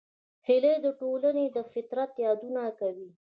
هیلۍ 0.47 0.75
د 0.85 0.87
ټولنې 0.99 1.45
د 1.55 1.57
فطرت 1.73 2.11
یادونه 2.25 2.61
کوي 2.79 3.09